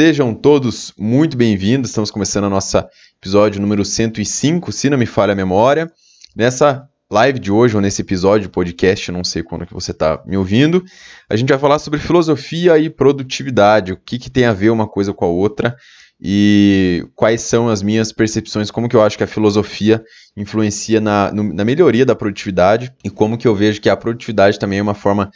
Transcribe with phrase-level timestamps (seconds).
[0.00, 1.90] Sejam todos muito bem-vindos.
[1.90, 2.88] Estamos começando a nossa
[3.20, 5.92] episódio número 105, se não me falha a memória.
[6.34, 10.22] Nessa live de hoje, ou nesse episódio de podcast, não sei quando que você está
[10.24, 10.82] me ouvindo,
[11.28, 14.88] a gente vai falar sobre filosofia e produtividade, o que, que tem a ver uma
[14.88, 15.76] coisa com a outra
[16.18, 20.02] e quais são as minhas percepções, como que eu acho que a filosofia
[20.34, 24.58] influencia na, no, na melhoria da produtividade e como que eu vejo que a produtividade
[24.58, 25.30] também é uma forma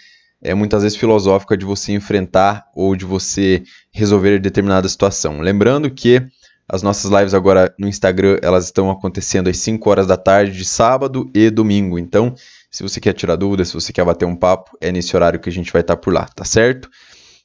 [0.44, 5.40] é muitas vezes filosófica de você enfrentar ou de você resolver determinada situação.
[5.40, 6.22] Lembrando que
[6.68, 10.64] as nossas lives agora no Instagram, elas estão acontecendo às 5 horas da tarde de
[10.64, 11.98] sábado e domingo.
[11.98, 12.34] Então,
[12.70, 15.48] se você quer tirar dúvidas, se você quer bater um papo, é nesse horário que
[15.48, 16.88] a gente vai estar por lá, tá certo?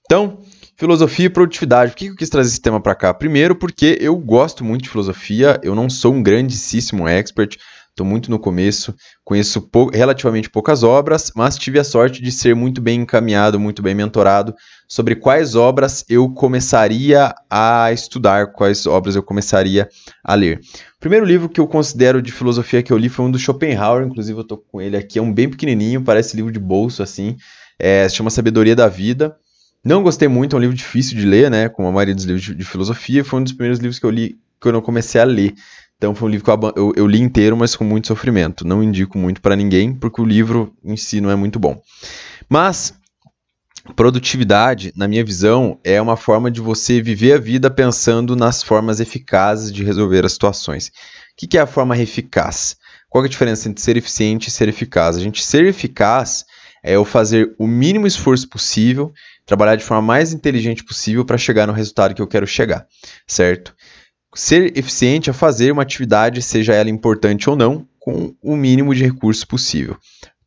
[0.06, 0.40] Então,
[0.76, 1.92] filosofia e produtividade.
[1.92, 3.14] Por que eu quis trazer esse tema para cá?
[3.14, 7.58] Primeiro, porque eu gosto muito de filosofia, eu não sou um grandíssimo expert,
[7.90, 12.56] estou muito no começo, conheço pou, relativamente poucas obras, mas tive a sorte de ser
[12.56, 14.56] muito bem encaminhado, muito bem mentorado
[14.88, 19.90] sobre quais obras eu começaria a estudar, quais obras eu começaria
[20.24, 20.60] a ler.
[20.98, 24.06] O primeiro livro que eu considero de filosofia que eu li foi um do Schopenhauer,
[24.06, 27.38] inclusive eu estou com ele aqui, é um bem pequenininho, parece livro de bolso assim,
[27.78, 29.36] é, se chama Sabedoria da Vida.
[29.84, 31.70] Não gostei muito, é um livro difícil de ler, né?
[31.70, 34.10] Como a maioria dos livros de, de filosofia, foi um dos primeiros livros que eu
[34.10, 35.54] li que eu não comecei a ler.
[36.00, 38.66] Então foi um livro que eu, eu, eu li inteiro, mas com muito sofrimento.
[38.66, 41.80] Não indico muito para ninguém, porque o livro em si não é muito bom.
[42.48, 42.94] Mas
[43.98, 49.02] produtividade, na minha visão, é uma forma de você viver a vida pensando nas formas
[49.02, 50.88] eficazes de resolver as situações.
[50.88, 50.92] O
[51.48, 52.78] que é a forma eficaz?
[53.10, 55.18] Qual é a diferença entre ser eficiente e ser eficaz?
[55.18, 56.46] A gente ser eficaz
[56.82, 59.12] é eu fazer o mínimo esforço possível,
[59.46, 62.88] trabalhar de forma mais inteligente possível para chegar no resultado que eu quero chegar,
[63.28, 63.76] certo?
[64.36, 69.04] Ser eficiente é fazer uma atividade, seja ela importante ou não, com o mínimo de
[69.04, 69.98] recursos possível.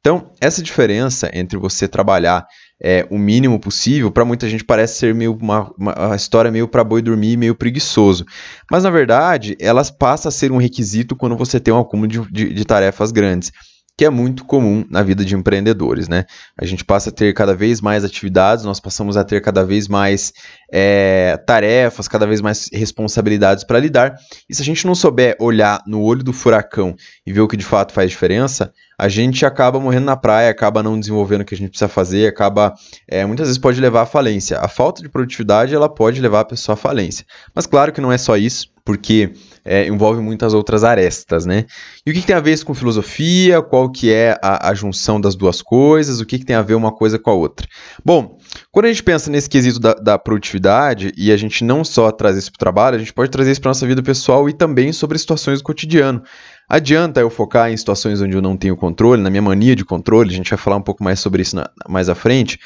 [0.01, 2.45] Então, essa diferença entre você trabalhar
[2.83, 6.83] é, o mínimo possível, para muita gente parece ser meio uma, uma história meio para
[6.83, 8.27] boi dormir, meio preguiçoso.
[8.69, 12.21] Mas, na verdade, elas passam a ser um requisito quando você tem um acúmulo de,
[12.33, 13.53] de, de tarefas grandes
[13.97, 16.25] que é muito comum na vida de empreendedores, né?
[16.59, 19.87] A gente passa a ter cada vez mais atividades, nós passamos a ter cada vez
[19.87, 20.33] mais
[20.73, 24.17] é, tarefas, cada vez mais responsabilidades para lidar.
[24.49, 27.57] E se a gente não souber olhar no olho do furacão e ver o que
[27.57, 31.57] de fato faz diferença, a gente acaba morrendo na praia, acaba não desenvolvendo o que
[31.57, 32.73] a gente precisa fazer, acaba
[33.09, 34.61] é, muitas vezes pode levar à falência.
[34.61, 37.27] A falta de produtividade ela pode levar a pessoa à falência.
[37.53, 39.33] Mas claro que não é só isso, porque
[39.65, 41.67] é, envolve muitas outras arestas, né?
[42.07, 43.61] E o que, que, tem a ver isso com filosofia?
[43.61, 46.21] Qual que é a, a junção das duas coisas?
[46.21, 47.67] O que, que, tem a ver uma coisa com a outra?
[48.05, 48.39] Bom,
[48.71, 52.37] quando a gente pensa nesse quesito da, da produtividade e a gente não só traz
[52.37, 54.93] isso para o trabalho, a gente pode trazer isso para nossa vida pessoal e também
[54.93, 56.23] sobre situações do cotidiano.
[56.69, 60.31] Adianta eu focar em situações onde eu não tenho controle, na minha mania de controle,
[60.31, 62.59] a gente vai falar um pouco mais sobre isso na, mais à frente,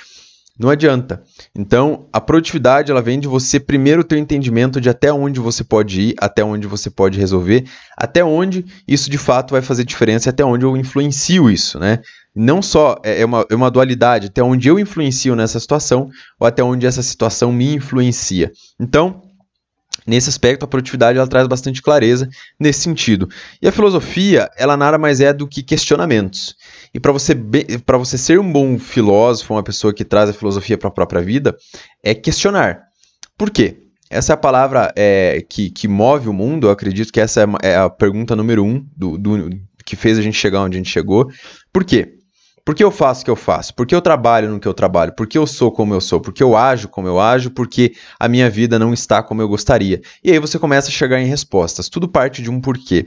[0.58, 1.22] não adianta.
[1.54, 5.62] Então, a produtividade ela vem de você primeiro ter o entendimento de até onde você
[5.62, 7.64] pode ir, até onde você pode resolver,
[7.96, 12.00] até onde isso de fato vai fazer diferença, até onde eu influencio isso, né?
[12.34, 16.08] Não só é, é uma, é uma dualidade, até onde eu influencio nessa situação
[16.40, 18.50] ou até onde essa situação me influencia.
[18.80, 19.22] Então,
[20.06, 22.28] Nesse aspecto, a produtividade ela traz bastante clareza
[22.58, 23.28] nesse sentido.
[23.60, 26.54] E a filosofia, ela nada mais é do que questionamentos.
[26.94, 27.34] E para você,
[27.98, 31.56] você ser um bom filósofo, uma pessoa que traz a filosofia para a própria vida,
[32.02, 32.84] é questionar.
[33.36, 33.82] Por quê?
[34.08, 37.70] Essa é a palavra é, que, que move o mundo, eu acredito que essa é,
[37.72, 39.50] é a pergunta número um do, do,
[39.84, 41.28] que fez a gente chegar onde a gente chegou.
[41.72, 42.15] Por quê?
[42.66, 43.72] Por que eu faço o que eu faço?
[43.72, 45.12] Por que eu trabalho no que eu trabalho?
[45.12, 46.20] Por que eu sou como eu sou?
[46.20, 47.48] Por que eu ajo como eu ajo?
[47.48, 50.02] Porque a minha vida não está como eu gostaria.
[50.22, 51.88] E aí você começa a chegar em respostas.
[51.88, 53.06] Tudo parte de um porquê.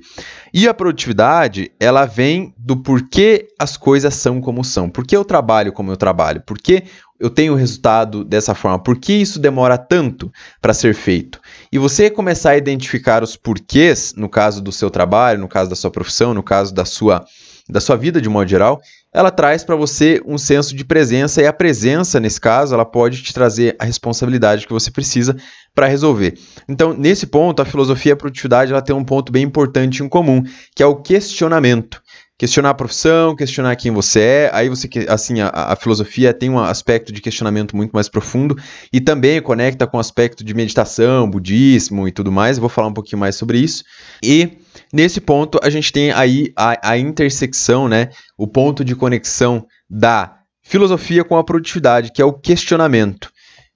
[0.54, 4.90] E a produtividade, ela vem do porquê as coisas são como são.
[4.90, 6.42] Por que eu trabalho como eu trabalho?
[6.46, 6.86] Por que
[7.20, 8.80] eu tenho o resultado dessa forma?
[8.80, 10.32] Por que isso demora tanto
[10.62, 11.38] para ser feito?
[11.70, 15.76] E você começar a identificar os porquês, no caso do seu trabalho, no caso da
[15.76, 17.26] sua profissão, no caso da sua
[17.70, 18.82] da sua vida de modo geral,
[19.14, 23.22] ela traz para você um senso de presença e a presença, nesse caso, ela pode
[23.22, 25.36] te trazer a responsabilidade que você precisa
[25.74, 26.38] para resolver.
[26.68, 30.10] Então, nesse ponto, a filosofia e a produtividade ela tem um ponto bem importante em
[30.10, 30.44] comum,
[30.76, 32.02] que é o questionamento
[32.40, 34.52] questionar a profissão, questionar quem você é.
[34.54, 38.56] Aí você, assim, a, a, filosofia tem um aspecto de questionamento muito mais profundo
[38.94, 42.56] e também conecta com o aspecto de meditação, budismo e tudo mais.
[42.56, 43.84] Eu vou falar um pouquinho mais sobre isso.
[44.24, 44.58] E
[44.94, 48.08] nesse ponto a gente tem aí a, a intersecção, né?
[48.38, 53.30] O ponto de conexão da filosofia com a produtividade, que é o questionamento.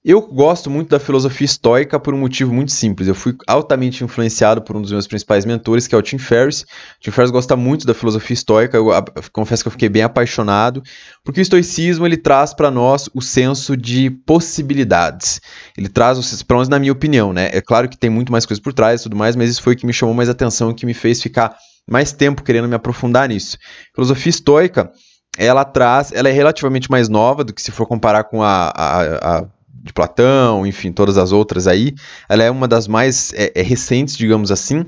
[0.06, 3.08] Eu gosto muito da filosofia estoica por um motivo muito simples.
[3.08, 6.64] Eu fui altamente influenciado por um dos meus principais mentores, que é o Tim Ferriss.
[6.64, 6.66] O
[7.00, 8.76] Tim Ferriss gosta muito da filosofia estoica.
[8.76, 10.84] Eu, eu confesso que eu fiquei bem apaixonado,
[11.24, 15.40] porque o estoicismo ele traz para nós o senso de possibilidades.
[15.78, 17.50] Ele traz, pelo menos na minha opinião, né?
[17.54, 19.74] É claro que tem muito mais coisa por trás e tudo mais, mas isso foi
[19.74, 21.56] o que me chamou mais atenção e que me fez ficar
[21.90, 23.58] mais tempo querendo me aprofundar nisso.
[23.96, 24.92] Filosofia estoica,
[25.38, 29.38] ela traz, ela é relativamente mais nova do que se for comparar com a, a,
[29.40, 29.48] a
[29.84, 31.94] de Platão, enfim, todas as outras aí.
[32.30, 34.86] Ela é uma das mais é, é recentes, digamos assim.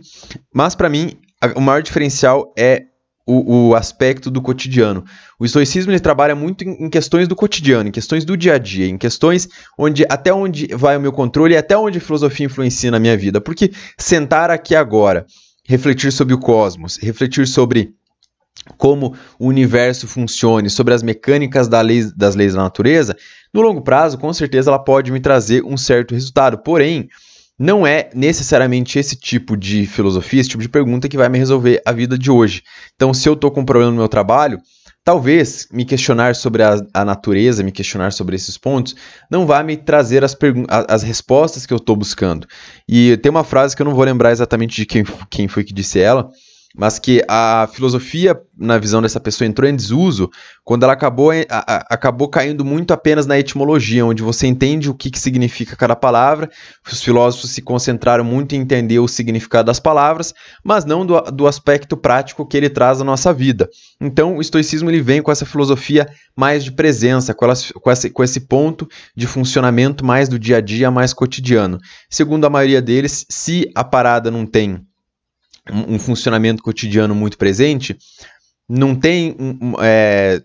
[0.54, 2.84] Mas para mim, a, o maior diferencial é
[3.28, 5.04] o, o, aspecto do cotidiano.
[5.40, 8.58] O estoicismo ele trabalha muito em, em, questões do cotidiano, em questões do dia a
[8.58, 12.46] dia, em questões onde até onde vai o meu controle e até onde a filosofia
[12.46, 13.42] influencia na minha vida.
[13.42, 15.26] Porque sentar aqui agora,
[15.68, 17.96] refletir sobre o cosmos, refletir sobre
[18.78, 23.16] como o universo funcione, sobre as mecânicas da lei, das leis da natureza,
[23.54, 26.58] no longo prazo, com certeza, ela pode me trazer um certo resultado.
[26.58, 27.08] Porém,
[27.58, 31.82] não é necessariamente esse tipo de filosofia, esse tipo de pergunta que vai me resolver
[31.86, 32.64] a vida de hoje.
[32.96, 34.60] Então, se eu estou com um problema no meu trabalho,
[35.06, 38.96] talvez me questionar sobre a, a, natureza, me questionar sobre esses pontos,
[39.32, 40.36] não vai me trazer as,
[40.90, 42.48] as respostas que eu estou buscando.
[42.90, 45.74] E tem uma frase que eu não vou lembrar exatamente de quem, quem foi que
[45.74, 46.30] disse ela,
[46.78, 50.30] mas que a filosofia, na visão dessa pessoa, entrou em desuso
[50.64, 54.94] quando ela acabou, a, a, acabou caindo muito apenas na etimologia, onde você entende o
[54.94, 56.50] que, que significa cada palavra.
[56.92, 60.34] Os filósofos se concentraram muito em entender o significado das palavras,
[60.64, 63.70] mas não do, do aspecto prático que ele traz à nossa vida.
[64.02, 68.10] Então, o estoicismo ele vem com essa filosofia mais de presença, com, elas, com, esse,
[68.10, 71.80] com esse ponto de funcionamento mais do dia a dia, mais cotidiano.
[72.10, 74.86] Segundo a maioria deles, se a parada não tem
[75.72, 77.98] um, um funcionamento cotidiano muito presente,
[78.68, 79.36] não tem
[79.80, 80.42] é,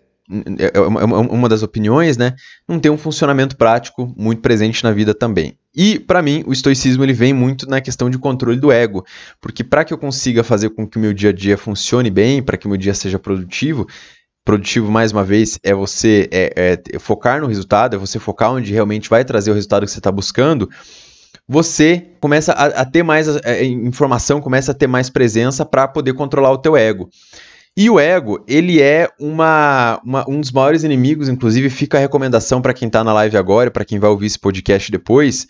[0.59, 2.35] é, é uma das opiniões, né?
[2.67, 5.57] Não tem um funcionamento prático muito presente na vida também.
[5.75, 9.05] E para mim, o estoicismo ele vem muito na questão de controle do ego,
[9.39, 12.41] porque para que eu consiga fazer com que o meu dia a dia funcione bem,
[12.41, 13.87] para que o meu dia seja produtivo,
[14.43, 18.71] produtivo mais uma vez é você é, é focar no resultado, é você focar onde
[18.71, 20.69] realmente vai trazer o resultado que você está buscando
[21.47, 25.87] você começa a, a ter mais a, a informação, começa a ter mais presença para
[25.87, 27.09] poder controlar o teu ego.
[27.75, 32.61] E o ego, ele é uma, uma, um dos maiores inimigos, inclusive fica a recomendação
[32.61, 35.47] para quem está na live agora, para quem vai ouvir esse podcast depois,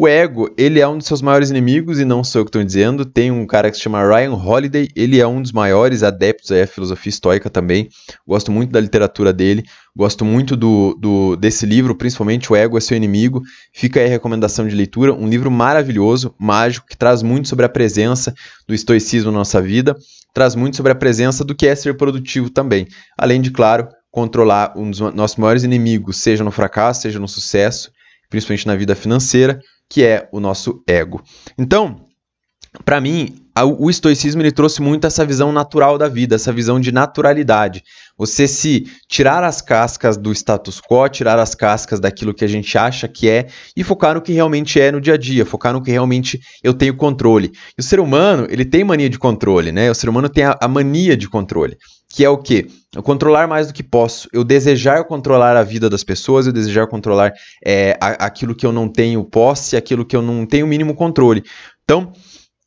[0.00, 2.62] o ego, ele é um dos seus maiores inimigos, e não sou eu que estou
[2.62, 3.04] dizendo.
[3.04, 6.64] Tem um cara que se chama Ryan Holiday, ele é um dos maiores adeptos à
[6.68, 7.88] filosofia estoica também.
[8.24, 9.64] Gosto muito da literatura dele,
[9.96, 13.42] gosto muito do, do, desse livro, principalmente O Ego é Seu Inimigo.
[13.72, 15.12] Fica aí a recomendação de leitura.
[15.12, 18.32] Um livro maravilhoso, mágico, que traz muito sobre a presença
[18.68, 19.96] do estoicismo na nossa vida,
[20.32, 22.86] traz muito sobre a presença do que é ser produtivo também.
[23.18, 27.90] Além de, claro, controlar um dos nossos maiores inimigos, seja no fracasso, seja no sucesso,
[28.30, 31.22] principalmente na vida financeira que é o nosso ego.
[31.56, 32.08] Então,
[32.84, 33.34] para mim,
[33.78, 37.82] o estoicismo ele trouxe muito essa visão natural da vida, essa visão de naturalidade.
[38.16, 42.76] Você se tirar as cascas do status quo, tirar as cascas daquilo que a gente
[42.76, 45.82] acha que é e focar no que realmente é no dia a dia, focar no
[45.82, 47.52] que realmente eu tenho controle.
[47.76, 49.90] E o ser humano, ele tem mania de controle, né?
[49.90, 51.76] O ser humano tem a, a mania de controle,
[52.08, 52.66] que é o quê?
[52.94, 56.86] Eu controlar mais do que posso, eu desejar controlar a vida das pessoas, eu desejar
[56.86, 57.32] controlar
[57.64, 61.44] é, aquilo que eu não tenho posse, aquilo que eu não tenho o mínimo controle.
[61.84, 62.12] Então,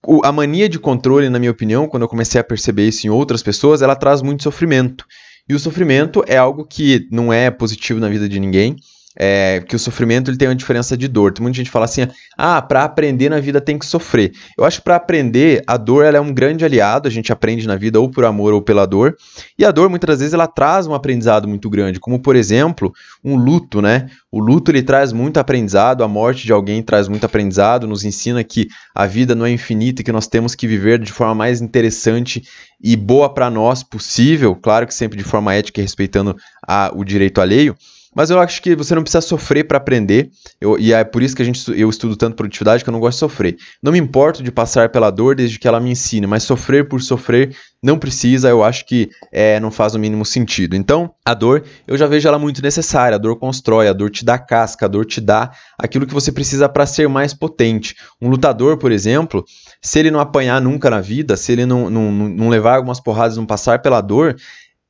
[0.06, 3.10] o, a mania de controle, na minha opinião, quando eu comecei a perceber isso em
[3.10, 5.06] outras pessoas, ela traz muito sofrimento.
[5.50, 8.76] E o sofrimento é algo que não é positivo na vida de ninguém
[9.18, 11.34] é, que o sofrimento ele tem uma diferença de dor.
[11.34, 14.32] Tem muita gente que fala assim: ah, para aprender na vida tem que sofrer.
[14.58, 17.08] Eu acho que para aprender, a dor ela é um grande aliado.
[17.08, 19.16] A gente aprende na vida ou por amor ou pela dor.
[19.58, 23.36] E a dor, muitas vezes, ela traz um aprendizado muito grande, como por exemplo, um
[23.36, 24.08] luto, né?
[24.32, 28.44] O luto ele traz muito aprendizado, a morte de alguém traz muito aprendizado, nos ensina
[28.44, 31.62] que a vida não é infinita e que nós temos que viver de forma mais
[31.62, 32.42] interessante
[32.82, 37.04] e boa para nós possível, claro que sempre de forma ética e respeitando a, o
[37.04, 37.76] direito alheio.
[38.14, 40.30] Mas eu acho que você não precisa sofrer para aprender.
[40.60, 43.00] Eu, e é por isso que a gente, eu estudo tanto produtividade que eu não
[43.00, 43.58] gosto de sofrer.
[43.82, 47.02] Não me importo de passar pela dor desde que ela me ensine, mas sofrer por
[47.02, 50.76] sofrer não precisa, eu acho que é, não faz o mínimo sentido.
[50.76, 53.16] Então, a dor, eu já vejo ela muito necessária.
[53.16, 56.32] A dor constrói, a dor te dá casca, a dor te dá aquilo que você
[56.32, 57.96] precisa para ser mais potente.
[58.22, 59.44] Um lutador, por exemplo,
[59.82, 63.38] se ele não apanhar nunca na vida, se ele não, não, não levar algumas porradas,
[63.38, 64.36] não passar pela dor,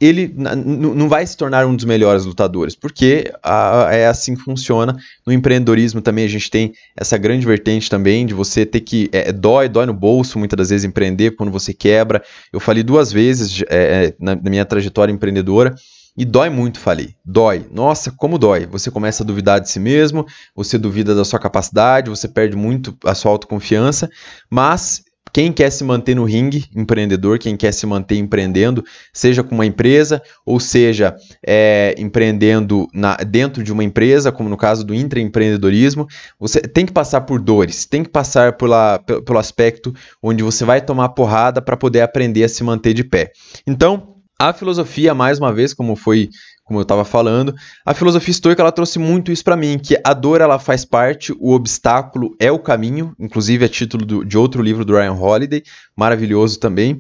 [0.02, 4.98] ele não vai se tornar um dos melhores lutadores, porque a, é assim que funciona.
[5.26, 9.10] No empreendedorismo também a gente tem essa grande vertente também de você ter que.
[9.12, 12.24] É, é dói, dói no bolso muitas das vezes empreender quando você quebra.
[12.52, 15.76] Eu falei duas vezes é, é, na, na minha trajetória empreendedora
[16.18, 17.16] E dói muito falir.
[17.24, 17.68] Dói.
[17.72, 18.66] Nossa, como dói.
[18.66, 22.98] Você começa a duvidar de si mesmo, você duvida da sua capacidade, você perde muito
[23.06, 24.10] a sua autoconfiança,
[24.50, 25.04] mas
[25.34, 28.84] quem quer se manter no ringue, empreendedor, quem quer se manter empreendendo,
[29.14, 34.58] seja com uma empresa ou seja é, empreendendo na, dentro de uma empresa, como no
[34.58, 36.08] caso do intraempreendedorismo,
[36.40, 41.10] você tem que passar por dores, tem que passar pelo aspecto onde você vai tomar
[41.10, 43.32] porrada para poder aprender a se manter de pé.
[43.66, 44.12] Então,
[44.42, 46.28] a filosofia, mais uma vez, como foi
[46.64, 47.54] como eu estava falando,
[47.86, 51.34] a filosofia estoica ela trouxe muito isso para mim, que a dor ela faz parte,
[51.40, 55.64] o obstáculo é o caminho, inclusive é título do, de outro livro do Ryan Holiday,
[55.96, 57.00] maravilhoso também,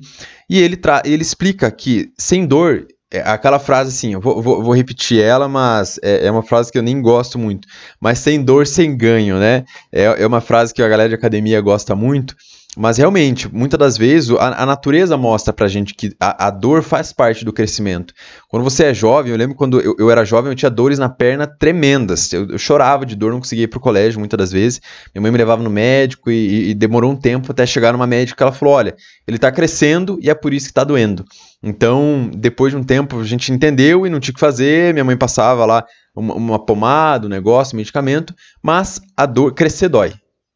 [0.49, 4.73] e ele, ele explica que sem dor, é aquela frase assim, eu vou, vou, vou
[4.73, 7.67] repetir ela, mas é, é, uma frase que eu nem gosto muito,
[7.99, 9.65] mas sem dor, sem ganho, né?
[9.91, 12.35] É, é uma frase que a galera de academia gosta muito,
[12.77, 16.81] mas realmente, muitas das vezes, a, a natureza mostra pra gente que a, a, dor
[16.81, 18.13] faz parte do crescimento.
[18.47, 21.09] Quando você é jovem, eu lembro quando eu, eu era jovem, eu tinha dores na
[21.09, 22.31] perna tremendas.
[22.31, 24.79] Eu, eu, chorava de dor, não conseguia ir pro colégio muitas das vezes.
[25.13, 28.37] Minha mãe me levava no médico e, e, demorou um tempo até chegar numa médica
[28.37, 28.95] que ela falou: olha,
[29.27, 31.25] ele tá crescendo e é por isso que tá doendo.
[31.61, 34.93] Então, depois de um tempo, a gente entendeu e não tinha o que fazer.
[34.93, 35.85] Minha mãe passava lá
[36.15, 40.13] uma, uma pomada, um negócio, um medicamento, mas a dor, crescer dói.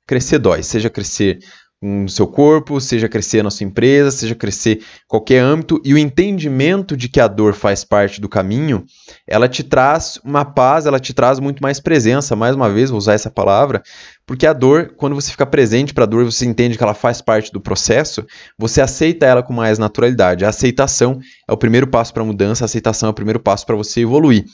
[0.07, 1.39] Crescer dói, seja crescer
[1.81, 6.95] no seu corpo, seja crescer na sua empresa, seja crescer qualquer âmbito, e o entendimento
[6.95, 8.85] de que a dor faz parte do caminho,
[9.27, 12.97] ela te traz uma paz, ela te traz muito mais presença, mais uma vez, vou
[12.97, 13.83] usar essa palavra,
[14.25, 17.21] porque a dor, quando você fica presente para a dor, você entende que ela faz
[17.21, 18.25] parte do processo,
[18.57, 20.45] você aceita ela com mais naturalidade.
[20.45, 23.65] A aceitação é o primeiro passo para a mudança, a aceitação é o primeiro passo
[23.65, 24.45] para você evoluir.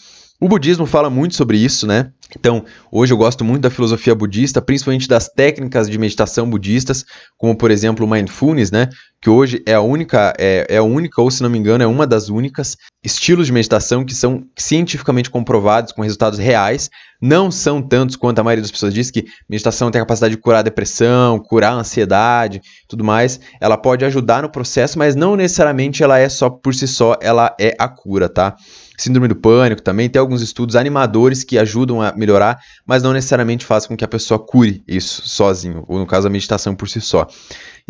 [0.43, 2.12] O budismo fala muito sobre isso, né?
[2.36, 7.05] Então, hoje eu gosto muito da filosofia budista, principalmente das técnicas de meditação budistas,
[7.38, 8.89] como por exemplo o mindfulness, né?
[9.21, 11.88] Que hoje é a única, é, é a única, ou se não me engano, é
[11.88, 16.89] uma das únicas estilos de meditação que são cientificamente comprovados com resultados reais.
[17.22, 20.42] Não são tantos quanto a maioria das pessoas diz que meditação tem a capacidade de
[20.42, 23.40] curar a depressão, curar a ansiedade, tudo mais.
[23.60, 27.56] Ela pode ajudar no processo, mas não necessariamente ela é só por si só, ela
[27.60, 28.56] é a cura, tá?
[28.98, 33.66] Síndrome do pânico também tem alguns estudos animadores que ajudam a melhorar, mas não necessariamente
[33.66, 37.01] fazem com que a pessoa cure isso sozinho, ou no caso a meditação por si
[37.01, 37.28] só.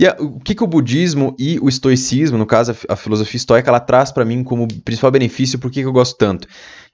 [0.02, 3.38] E a, o que, que o budismo e o estoicismo, no caso a, a filosofia
[3.38, 6.48] estoica, ela traz para mim como principal benefício, por que, eu gosto tanto?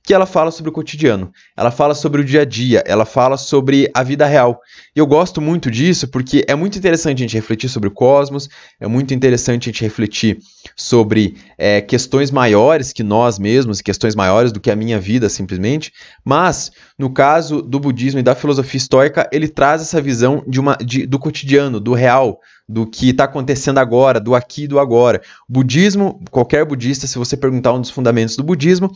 [0.04, 3.36] que ela fala sobre o cotidiano, ela fala sobre o dia a dia, ela fala
[3.36, 4.62] sobre a vida real.
[4.96, 8.48] E eu gosto muito disso porque é muito interessante a gente refletir sobre o cosmos,
[8.80, 10.38] é muito interessante a gente refletir
[10.78, 15.92] sobre é, questões maiores que nós mesmos, questões maiores do que a minha vida simplesmente.
[16.24, 20.78] Mas, no caso do budismo e da filosofia estoica, ele traz essa visão de uma,
[20.78, 25.22] de, do cotidiano, do real, do que está acontecendo agora, do aqui e do agora.
[25.48, 28.92] Budismo, qualquer budista, se você perguntar um dos fundamentos do budismo,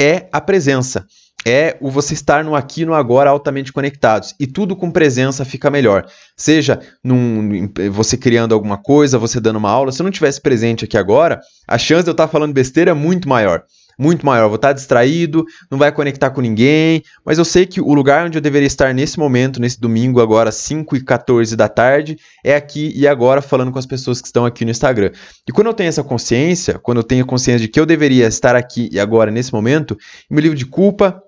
[0.00, 1.06] é a presença.
[1.44, 4.34] É o você estar no aqui e no agora altamente conectados.
[4.38, 6.06] E tudo com presença fica melhor.
[6.36, 9.92] Seja num, você criando alguma coisa, você dando uma aula.
[9.92, 12.94] Se eu não tivesse presente aqui agora, a chance de eu estar falando besteira é
[12.94, 13.62] muito maior
[13.98, 14.48] muito maior.
[14.48, 18.38] Vou estar distraído, não vai conectar com ninguém, mas eu sei que o lugar onde
[18.38, 22.92] eu deveria estar nesse momento, nesse domingo, agora 5 e 14 da tarde, é aqui
[22.94, 25.10] e agora falando com as pessoas que estão aqui no Instagram.
[25.48, 28.54] E quando eu tenho essa consciência, quando eu tenho consciência de que eu deveria estar
[28.54, 29.96] aqui e agora nesse momento,
[30.30, 31.22] me livro de culpa,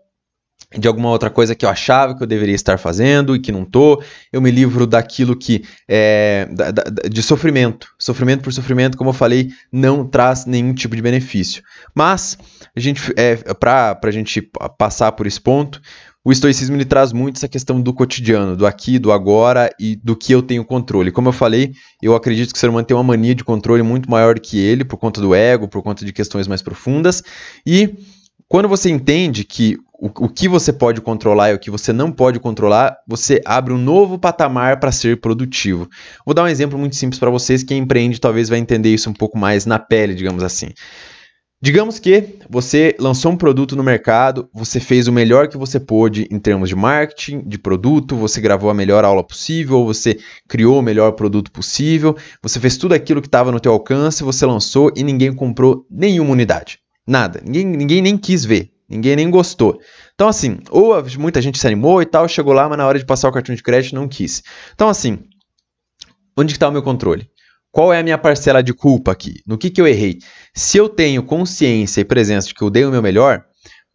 [0.76, 3.64] de alguma outra coisa que eu achava que eu deveria estar fazendo e que não
[3.64, 4.02] tô.
[4.32, 7.88] Eu me livro daquilo que é da, da, de sofrimento.
[7.98, 11.62] Sofrimento por sofrimento, como eu falei, não traz nenhum tipo de benefício.
[11.94, 12.36] Mas
[12.76, 14.42] a gente é para a gente
[14.76, 15.80] passar por esse ponto,
[16.28, 20.14] o estoicismo ele traz muito essa questão do cotidiano, do aqui, do agora e do
[20.14, 21.10] que eu tenho controle.
[21.10, 21.72] Como eu falei,
[22.02, 24.84] eu acredito que o ser humano tem uma mania de controle muito maior que ele,
[24.84, 27.22] por conta do ego, por conta de questões mais profundas.
[27.64, 27.94] E
[28.48, 32.10] quando você entende que o, o que você pode controlar e o que você não
[32.10, 35.88] pode controlar, você abre um novo patamar para ser produtivo.
[36.24, 37.62] Vou dar um exemplo muito simples para vocês.
[37.62, 40.68] Quem empreende talvez vai entender isso um pouco mais na pele, digamos assim.
[41.60, 46.28] Digamos que você lançou um produto no mercado, você fez o melhor que você pôde
[46.30, 50.82] em termos de marketing, de produto, você gravou a melhor aula possível, você criou o
[50.82, 55.02] melhor produto possível, você fez tudo aquilo que estava no teu alcance, você lançou e
[55.02, 56.78] ninguém comprou nenhuma unidade.
[57.08, 57.40] Nada.
[57.42, 58.70] Ninguém, ninguém nem quis ver.
[58.86, 59.80] Ninguém nem gostou.
[60.14, 63.06] Então, assim, ou muita gente se animou e tal, chegou lá, mas na hora de
[63.06, 64.42] passar o cartão de crédito não quis.
[64.74, 65.18] Então, assim,
[66.36, 67.30] onde está o meu controle?
[67.72, 69.42] Qual é a minha parcela de culpa aqui?
[69.46, 70.18] No que, que eu errei?
[70.54, 73.42] Se eu tenho consciência e presença de que eu dei o meu melhor, o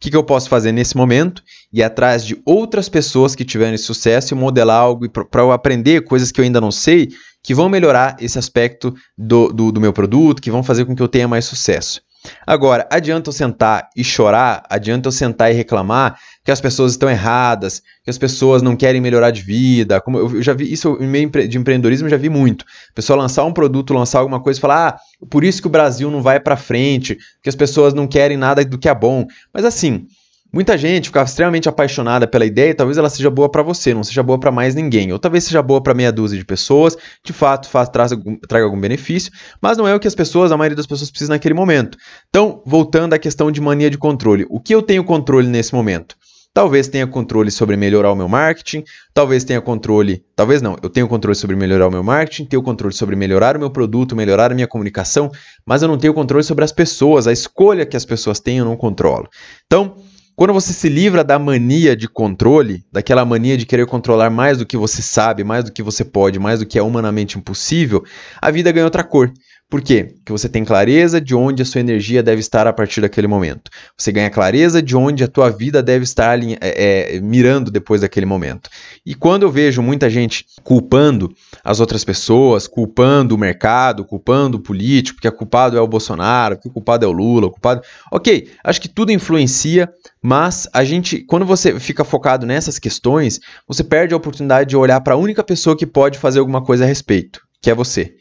[0.00, 1.42] que, que eu posso fazer nesse momento?
[1.72, 6.02] Ir atrás de outras pessoas que tiveram esse sucesso e modelar algo para eu aprender
[6.02, 7.10] coisas que eu ainda não sei,
[7.42, 11.02] que vão melhorar esse aspecto do, do, do meu produto, que vão fazer com que
[11.02, 12.00] eu tenha mais sucesso.
[12.46, 17.08] Agora, adianta eu sentar e chorar, adianta eu sentar e reclamar que as pessoas estão
[17.08, 20.00] erradas, que as pessoas não querem melhorar de vida.
[20.00, 22.64] Como eu já vi isso em meio de empreendedorismo, eu já vi muito.
[22.90, 25.70] A pessoa lançar um produto, lançar alguma coisa e falar: "Ah, por isso que o
[25.70, 29.26] Brasil não vai para frente, que as pessoas não querem nada do que é bom".
[29.52, 30.06] Mas assim,
[30.54, 34.04] Muita gente ficava extremamente apaixonada pela ideia e talvez ela seja boa para você, não
[34.04, 35.12] seja boa para mais ninguém.
[35.12, 38.12] Ou talvez seja boa para meia dúzia de pessoas, de fato faz, traz,
[38.46, 41.32] traga algum benefício, mas não é o que as pessoas, a maioria das pessoas precisa
[41.32, 41.98] naquele momento.
[42.28, 44.46] Então, voltando à questão de mania de controle.
[44.48, 46.14] O que eu tenho controle nesse momento?
[46.54, 51.08] Talvez tenha controle sobre melhorar o meu marketing, talvez tenha controle, talvez não, eu tenho
[51.08, 54.54] controle sobre melhorar o meu marketing, tenho controle sobre melhorar o meu produto, melhorar a
[54.54, 55.32] minha comunicação,
[55.66, 58.64] mas eu não tenho controle sobre as pessoas, a escolha que as pessoas têm eu
[58.64, 59.28] não controlo.
[59.66, 59.96] Então,
[60.36, 64.66] quando você se livra da mania de controle, daquela mania de querer controlar mais do
[64.66, 68.04] que você sabe, mais do que você pode, mais do que é humanamente impossível,
[68.40, 69.32] a vida ganha outra cor.
[69.74, 70.04] Por quê?
[70.04, 73.72] Porque você tem clareza de onde a sua energia deve estar a partir daquele momento.
[73.98, 78.24] Você ganha clareza de onde a tua vida deve estar é, é, mirando depois daquele
[78.24, 78.70] momento.
[79.04, 84.60] E quando eu vejo muita gente culpando as outras pessoas, culpando o mercado, culpando o
[84.60, 87.82] político, que o culpado é o Bolsonaro, que o culpado é o Lula, o culpado.
[88.12, 93.82] Ok, acho que tudo influencia, mas a gente, quando você fica focado nessas questões, você
[93.82, 96.86] perde a oportunidade de olhar para a única pessoa que pode fazer alguma coisa a
[96.86, 98.14] respeito, que é você.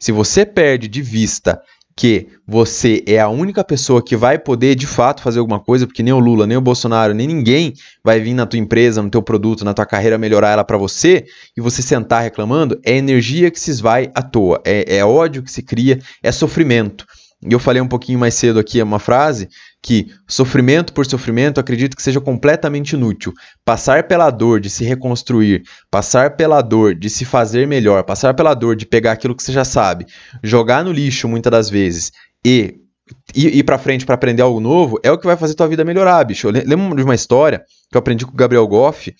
[0.00, 1.60] Se você perde de vista
[1.94, 6.02] que você é a única pessoa que vai poder de fato fazer alguma coisa, porque
[6.02, 9.22] nem o Lula, nem o Bolsonaro, nem ninguém vai vir na tua empresa, no teu
[9.22, 13.60] produto, na tua carreira melhorar ela para você, e você sentar reclamando, é energia que
[13.60, 17.04] se esvai à toa, é, é ódio que se cria, é sofrimento.
[17.46, 19.48] E eu falei um pouquinho mais cedo aqui uma frase
[19.82, 23.32] que sofrimento por sofrimento acredito que seja completamente inútil.
[23.64, 28.54] Passar pela dor de se reconstruir, passar pela dor de se fazer melhor, passar pela
[28.54, 30.06] dor de pegar aquilo que você já sabe,
[30.42, 32.12] jogar no lixo muitas das vezes
[32.44, 32.80] e
[33.34, 36.22] ir, para frente para aprender algo novo é o que vai fazer tua vida melhorar,
[36.24, 36.48] bicho.
[36.48, 39.14] Eu lembro de uma história que eu aprendi com o Gabriel Goff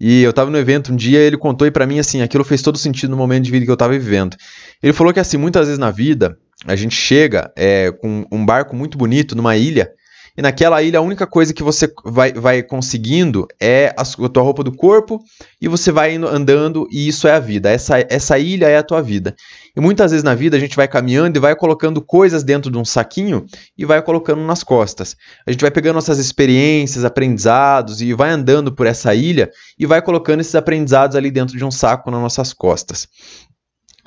[0.00, 2.62] e eu tava no evento um dia ele contou e para mim assim, aquilo fez
[2.62, 4.36] todo sentido no momento de vida que eu tava vivendo.
[4.82, 8.74] Ele falou que assim, muitas vezes na vida a gente chega é, com um barco
[8.74, 9.90] muito bonito numa ilha
[10.36, 14.42] e naquela ilha a única coisa que você vai, vai conseguindo é a, a tua
[14.42, 15.22] roupa do corpo
[15.60, 17.70] e você vai indo, andando e isso é a vida.
[17.70, 19.34] Essa, essa ilha é a tua vida.
[19.74, 22.76] E muitas vezes na vida a gente vai caminhando e vai colocando coisas dentro de
[22.76, 23.46] um saquinho
[23.76, 25.16] e vai colocando nas costas.
[25.46, 30.02] A gente vai pegando nossas experiências, aprendizados e vai andando por essa ilha e vai
[30.02, 33.08] colocando esses aprendizados ali dentro de um saco nas nossas costas.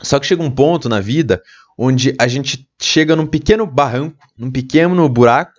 [0.02, 1.42] Só que chega um ponto na vida
[1.82, 5.54] onde a gente chega num pequeno barranco, num pequeno buraco,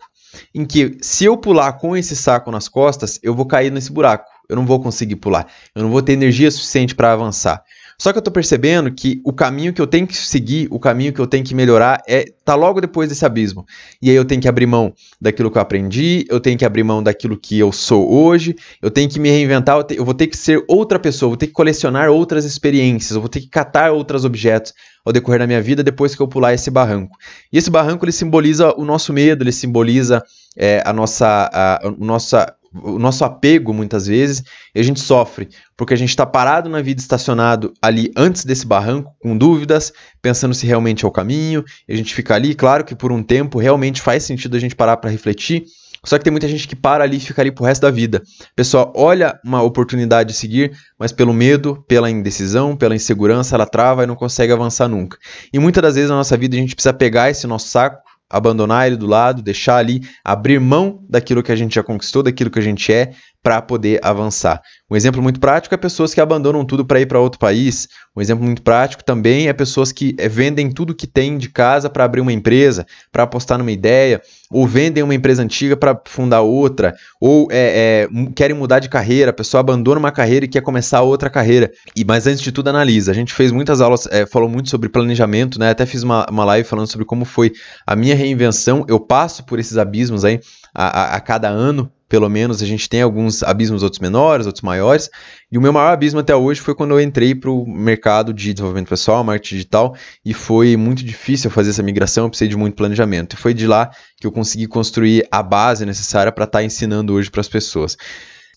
[0.54, 4.30] em que se eu pular com esse saco nas costas, eu vou cair nesse buraco.
[4.48, 5.46] Eu não vou conseguir pular.
[5.74, 7.62] Eu não vou ter energia suficiente para avançar.
[8.00, 11.12] Só que eu estou percebendo que o caminho que eu tenho que seguir, o caminho
[11.12, 13.66] que eu tenho que melhorar é tá logo depois desse abismo.
[14.00, 16.82] E aí eu tenho que abrir mão daquilo que eu aprendi, eu tenho que abrir
[16.82, 20.14] mão daquilo que eu sou hoje, eu tenho que me reinventar, eu, te, eu vou
[20.14, 23.40] ter que ser outra pessoa, eu vou ter que colecionar outras experiências, eu vou ter
[23.40, 24.72] que catar outros objetos
[25.04, 27.18] ao decorrer da minha vida depois que eu pular esse barranco.
[27.52, 30.24] E esse barranco ele simboliza o nosso medo, ele simboliza
[30.56, 34.42] é, a nossa, a, a nossa o nosso apego muitas vezes
[34.74, 38.66] e a gente sofre porque a gente está parado na vida estacionado ali antes desse
[38.66, 42.84] barranco com dúvidas pensando se realmente é o caminho e a gente fica ali claro
[42.84, 45.64] que por um tempo realmente faz sentido a gente parar para refletir
[46.04, 48.22] só que tem muita gente que para ali e fica ali pro resto da vida.
[48.56, 54.04] Pessoal, olha uma oportunidade de seguir, mas pelo medo, pela indecisão, pela insegurança, ela trava
[54.04, 55.18] e não consegue avançar nunca.
[55.52, 58.86] E muitas das vezes na nossa vida a gente precisa pegar esse nosso saco, abandonar
[58.86, 62.60] ele do lado, deixar ali, abrir mão daquilo que a gente já conquistou, daquilo que
[62.60, 63.12] a gente é,
[63.42, 64.60] para poder avançar.
[64.90, 67.88] Um exemplo muito prático é pessoas que abandonam tudo para ir para outro país.
[68.14, 71.88] Um exemplo muito prático também é pessoas que eh, vendem tudo que tem de casa
[71.88, 76.42] para abrir uma empresa, para apostar numa ideia, ou vendem uma empresa antiga para fundar
[76.42, 80.60] outra, ou é, é, querem mudar de carreira, a pessoa abandona uma carreira e quer
[80.60, 81.70] começar outra carreira.
[81.96, 83.12] E Mas antes de tudo, analisa.
[83.12, 85.70] A gente fez muitas aulas, é, falou muito sobre planejamento, né?
[85.70, 87.52] até fiz uma, uma live falando sobre como foi
[87.86, 88.84] a minha reinvenção.
[88.88, 90.40] Eu passo por esses abismos aí
[90.74, 94.62] a, a, a cada ano pelo menos a gente tem alguns abismos, outros menores, outros
[94.62, 95.08] maiores.
[95.50, 98.52] E o meu maior abismo até hoje foi quando eu entrei para o mercado de
[98.52, 102.74] desenvolvimento pessoal, marketing digital, e foi muito difícil fazer essa migração, eu precisei de muito
[102.74, 103.34] planejamento.
[103.34, 107.14] E foi de lá que eu consegui construir a base necessária para estar tá ensinando
[107.14, 107.96] hoje para as pessoas.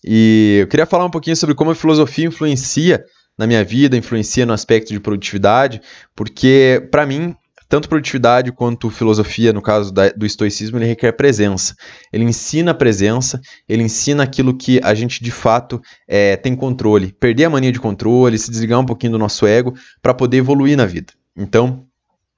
[0.04, 3.04] E eu queria falar um pouquinho sobre como a filosofia influencia
[3.38, 5.80] na minha vida, influencia no aspecto de produtividade,
[6.16, 7.36] porque para mim
[7.74, 11.74] tanto produtividade quanto filosofia, no caso da, do estoicismo, ele requer presença.
[12.12, 17.12] Ele ensina a presença, ele ensina aquilo que a gente de fato é, tem controle.
[17.18, 20.76] Perder a mania de controle, se desligar um pouquinho do nosso ego para poder evoluir
[20.76, 21.12] na vida.
[21.36, 21.84] Então,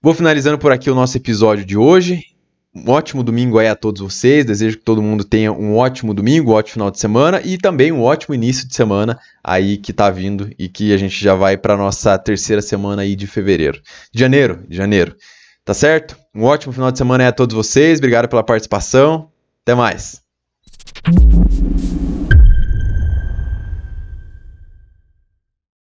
[0.01, 2.36] vou finalizando por aqui o nosso episódio de hoje.
[2.77, 4.45] Um ótimo domingo aí a todos vocês.
[4.45, 7.91] Desejo que todo mundo tenha um ótimo domingo, um ótimo final de semana e também
[7.91, 11.57] um ótimo início de semana aí que tá vindo e que a gente já vai
[11.57, 13.81] para nossa terceira semana aí de fevereiro.
[14.13, 15.17] De janeiro, de janeiro.
[15.65, 16.17] Tá certo?
[16.35, 17.99] Um ótimo final de semana aí a todos vocês.
[17.99, 19.31] Obrigado pela participação.
[19.63, 20.23] Até mais.